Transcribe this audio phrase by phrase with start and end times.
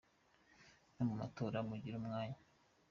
[0.95, 2.39] No mu matora mugire umwanya